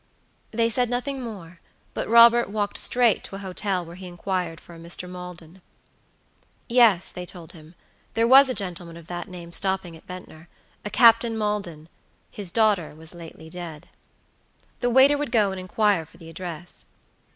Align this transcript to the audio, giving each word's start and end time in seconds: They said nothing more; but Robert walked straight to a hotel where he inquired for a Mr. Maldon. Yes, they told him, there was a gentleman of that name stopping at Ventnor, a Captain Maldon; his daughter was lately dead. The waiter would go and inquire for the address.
They 0.49 0.71
said 0.71 0.89
nothing 0.89 1.21
more; 1.21 1.59
but 1.93 2.07
Robert 2.09 2.49
walked 2.49 2.79
straight 2.79 3.23
to 3.25 3.35
a 3.35 3.45
hotel 3.45 3.85
where 3.85 3.97
he 3.97 4.07
inquired 4.07 4.59
for 4.59 4.73
a 4.73 4.79
Mr. 4.79 5.07
Maldon. 5.07 5.61
Yes, 6.67 7.11
they 7.11 7.23
told 7.23 7.51
him, 7.51 7.75
there 8.15 8.27
was 8.27 8.49
a 8.49 8.55
gentleman 8.55 8.97
of 8.97 9.05
that 9.05 9.27
name 9.27 9.51
stopping 9.51 9.95
at 9.95 10.05
Ventnor, 10.07 10.47
a 10.83 10.89
Captain 10.89 11.37
Maldon; 11.37 11.87
his 12.31 12.49
daughter 12.49 12.95
was 12.95 13.13
lately 13.13 13.47
dead. 13.47 13.89
The 14.79 14.89
waiter 14.89 15.19
would 15.19 15.31
go 15.31 15.51
and 15.51 15.59
inquire 15.59 16.07
for 16.07 16.17
the 16.17 16.31
address. 16.31 16.85